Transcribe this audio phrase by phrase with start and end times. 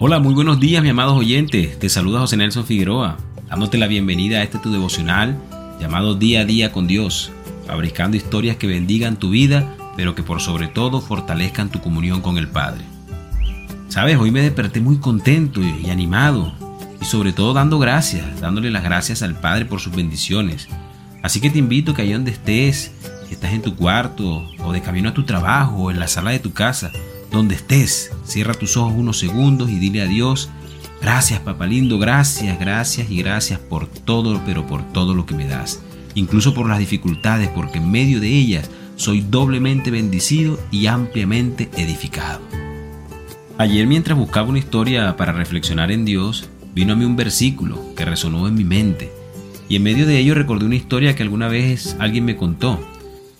[0.00, 1.76] Hola, muy buenos días, mi amados oyentes.
[1.76, 3.16] Te saluda José Nelson Figueroa,
[3.48, 5.36] dándote la bienvenida a este tu devocional
[5.80, 7.32] llamado Día a Día con Dios,
[7.66, 12.38] fabricando historias que bendigan tu vida, pero que por sobre todo fortalezcan tu comunión con
[12.38, 12.84] el Padre.
[13.88, 16.52] Sabes, hoy me desperté muy contento y animado,
[17.02, 20.68] y sobre todo dando gracias, dándole las gracias al Padre por sus bendiciones.
[21.24, 22.92] Así que te invito que ahí donde estés,
[23.26, 26.30] si estás en tu cuarto o de camino a tu trabajo o en la sala
[26.30, 26.92] de tu casa,
[27.30, 30.50] donde estés, cierra tus ojos unos segundos y dile a Dios,
[31.00, 35.46] gracias papá lindo, gracias, gracias y gracias por todo, pero por todo lo que me
[35.46, 35.80] das.
[36.14, 42.40] Incluso por las dificultades, porque en medio de ellas soy doblemente bendecido y ampliamente edificado.
[43.58, 48.04] Ayer mientras buscaba una historia para reflexionar en Dios, vino a mí un versículo que
[48.04, 49.12] resonó en mi mente.
[49.68, 52.80] Y en medio de ello recordé una historia que alguna vez alguien me contó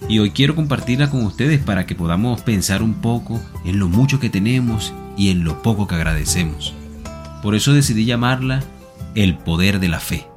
[0.07, 4.21] y hoy quiero compartirla con ustedes para que podamos pensar un poco en lo mucho
[4.21, 6.75] que tenemos y en lo poco que agradecemos.
[7.43, 8.63] Por eso decidí llamarla
[9.15, 10.29] El poder de la fe.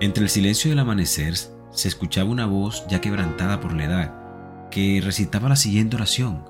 [0.00, 1.34] Entre el silencio del amanecer
[1.70, 4.14] se escuchaba una voz ya quebrantada por la edad,
[4.70, 6.44] que recitaba la siguiente oración.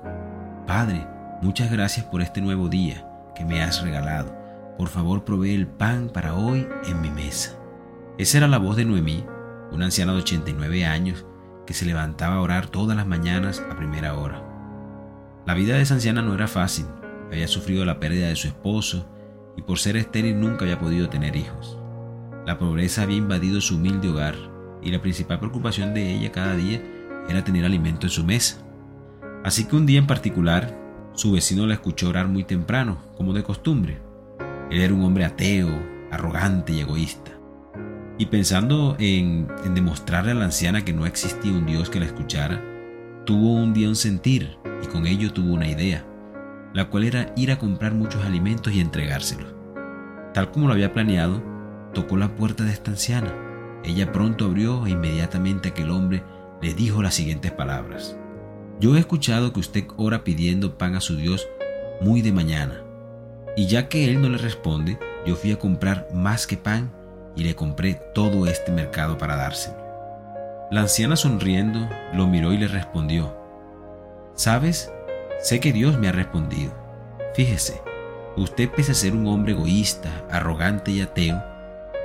[0.67, 1.07] Padre,
[1.41, 4.35] muchas gracias por este nuevo día que me has regalado.
[4.77, 7.57] Por favor, provee el pan para hoy en mi mesa.
[8.17, 9.25] Esa era la voz de Noemí,
[9.71, 11.25] una anciana de 89 años
[11.65, 14.43] que se levantaba a orar todas las mañanas a primera hora.
[15.45, 16.85] La vida de esa anciana no era fácil,
[17.31, 19.09] había sufrido la pérdida de su esposo
[19.57, 21.77] y por ser estéril nunca había podido tener hijos.
[22.45, 24.35] La pobreza había invadido su humilde hogar
[24.81, 26.81] y la principal preocupación de ella cada día
[27.29, 28.57] era tener alimento en su mesa.
[29.43, 30.77] Así que un día en particular,
[31.13, 34.01] su vecino la escuchó orar muy temprano, como de costumbre.
[34.69, 35.69] Él era un hombre ateo,
[36.11, 37.32] arrogante y egoísta.
[38.23, 42.63] Y pensando en, demostrarle a la anciana que no existía un Dios que la escuchara,
[43.25, 46.05] tuvo un día un sentir y con ello tuvo una idea,
[46.73, 49.53] la cual era ir a comprar muchos alimentos y entregárselos.
[50.33, 51.43] Tal como lo había planeado,
[51.93, 53.33] tocó la puerta de esta anciana.
[53.83, 56.23] Ella pronto abrió e inmediatamente aquel hombre
[56.61, 58.17] le dijo las siguientes palabras.
[58.79, 61.45] Yo he escuchado que usted ora pidiendo pan a su Dios
[61.99, 62.85] muy de mañana,
[63.57, 67.02] y ya que él no le responde, yo fui a comprar más que pan
[67.35, 69.77] y le compré todo este mercado para dárselo.
[70.71, 73.37] La anciana sonriendo lo miró y le respondió,
[74.35, 74.91] ¿Sabes?
[75.39, 76.73] Sé que Dios me ha respondido.
[77.35, 77.81] Fíjese,
[78.35, 81.43] usted pese a ser un hombre egoísta, arrogante y ateo,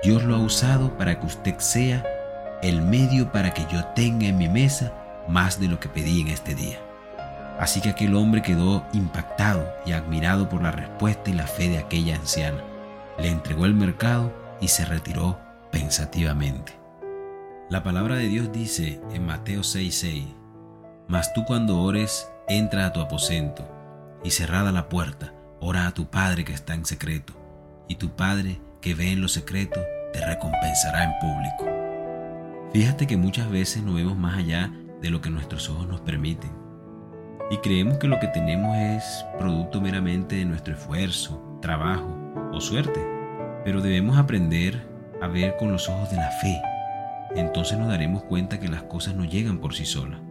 [0.03, 2.05] Dios lo ha usado para que usted sea
[2.63, 4.93] el medio para que yo tenga en mi mesa
[5.29, 6.79] más de lo que pedí en este día.
[7.59, 11.79] Así que aquel hombre quedó impactado y admirado por la respuesta y la fe de
[11.79, 12.63] aquella anciana.
[13.19, 15.39] Le entregó el mercado y se retiró
[15.71, 16.79] pensativamente.
[17.71, 20.25] La palabra de Dios dice en Mateo 6:6,
[21.07, 23.69] Mas tú cuando ores, entra a tu aposento,
[24.25, 27.35] y cerrada la puerta, ora a tu Padre que está en secreto,
[27.87, 29.81] y tu Padre que ve en lo secreto,
[30.13, 31.67] te recompensará en público.
[32.73, 36.51] Fíjate que muchas veces no vemos más allá de lo que nuestros ojos nos permiten,
[37.51, 42.17] y creemos que lo que tenemos es producto meramente de nuestro esfuerzo, trabajo
[42.53, 43.18] o suerte
[43.69, 44.83] pero debemos aprender
[45.21, 46.59] a ver con los ojos de la fe.
[47.37, 50.23] Entonces nos daremos cuenta que las cosas no llegan por sí solas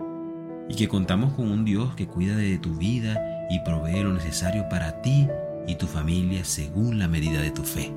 [0.67, 4.67] y que contamos con un Dios que cuida de tu vida y provee lo necesario
[4.69, 5.27] para ti
[5.67, 7.93] y tu familia según la medida de tu fe.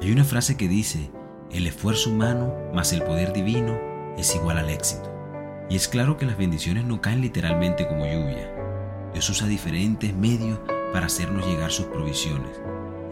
[0.00, 1.10] Hay una frase que dice,
[1.52, 3.78] el esfuerzo humano más el poder divino
[4.16, 5.12] es igual al éxito.
[5.68, 8.50] Y es claro que las bendiciones no caen literalmente como lluvia.
[9.12, 10.60] Dios usa diferentes medios
[10.94, 12.58] para hacernos llegar sus provisiones.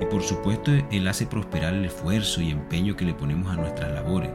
[0.02, 3.92] Y por supuesto Él hace prosperar el esfuerzo y empeño que le ponemos a nuestras
[3.92, 4.32] labores.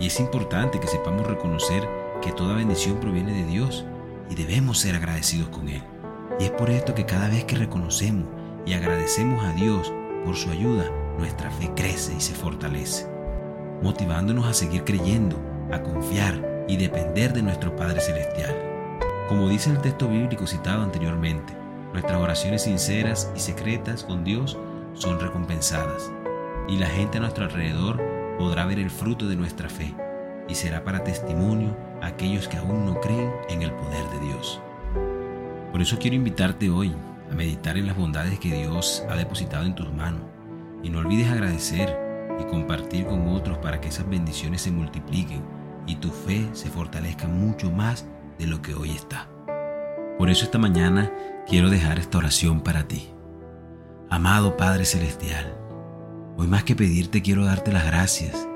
[0.00, 1.86] Y es importante que sepamos reconocer
[2.22, 3.84] que toda bendición proviene de Dios
[4.30, 5.82] y debemos ser agradecidos con Él.
[6.40, 8.24] Y es por esto que cada vez que reconocemos
[8.64, 9.92] y agradecemos a Dios
[10.24, 13.06] por su ayuda, nuestra fe crece y se fortalece,
[13.82, 15.38] motivándonos a seguir creyendo,
[15.70, 18.56] a confiar y depender de nuestro Padre Celestial.
[19.28, 21.52] Como dice el texto bíblico citado anteriormente,
[21.92, 24.56] nuestras oraciones sinceras y secretas con Dios
[25.02, 26.12] son recompensadas
[26.68, 28.00] y la gente a nuestro alrededor
[28.38, 29.92] podrá ver el fruto de nuestra fe
[30.48, 34.60] y será para testimonio a aquellos que aún no creen en el poder de Dios.
[35.72, 36.94] Por eso quiero invitarte hoy
[37.30, 40.22] a meditar en las bondades que Dios ha depositado en tus manos
[40.84, 41.98] y no olvides agradecer
[42.38, 45.42] y compartir con otros para que esas bendiciones se multipliquen
[45.86, 48.06] y tu fe se fortalezca mucho más
[48.38, 49.28] de lo que hoy está.
[50.16, 51.10] Por eso esta mañana
[51.48, 53.11] quiero dejar esta oración para ti.
[54.12, 55.56] Amado Padre Celestial,
[56.36, 58.46] hoy más que pedirte quiero darte las gracias.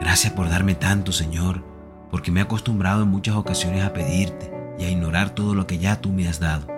[0.00, 1.64] Gracias por darme tanto, Señor,
[2.12, 5.78] porque me he acostumbrado en muchas ocasiones a pedirte y a ignorar todo lo que
[5.78, 6.68] ya tú me has dado.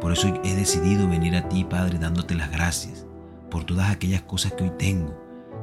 [0.00, 3.04] Por eso he decidido venir a ti, Padre, dándote las gracias
[3.50, 5.14] por todas aquellas cosas que hoy tengo.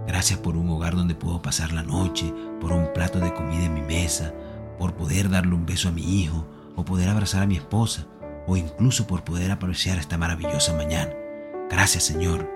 [0.05, 2.31] Gracias por un hogar donde puedo pasar la noche,
[2.61, 4.31] por un plato de comida en mi mesa,
[4.77, 8.05] por poder darle un beso a mi hijo, o poder abrazar a mi esposa,
[8.45, 11.24] o incluso por poder apreciar esta maravillosa mañana.
[11.69, 12.49] Gracias, Señor.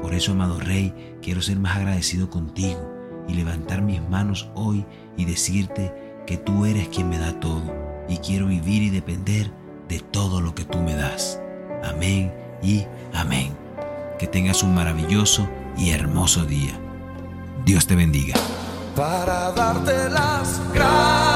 [0.00, 2.90] Por eso, amado Rey, quiero ser más agradecido contigo
[3.28, 4.84] y levantar mis manos hoy
[5.16, 5.94] y decirte
[6.26, 7.62] que tú eres quien me da todo
[8.08, 9.50] y quiero vivir y depender
[9.88, 11.40] de todo lo que tú me das.
[11.84, 12.32] Amén
[12.62, 13.56] y amén.
[14.18, 16.78] Que tengas un maravilloso y hermoso día.
[17.64, 18.34] Dios te bendiga.
[18.96, 21.31] Para darte las gracias.